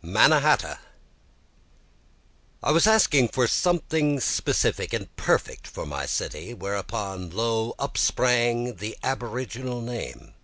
Mannahatta 0.00 0.78
I 2.62 2.70
was 2.70 2.86
asking 2.86 3.30
for 3.30 3.48
something 3.48 4.20
specific 4.20 4.92
and 4.92 5.08
perfect 5.16 5.66
for 5.66 5.86
my 5.86 6.06
city, 6.06 6.54
Whereupon 6.54 7.30
lo! 7.30 7.74
upsprang 7.80 8.76
the 8.76 8.96
aboriginal 9.02 9.80
name. 9.80 10.34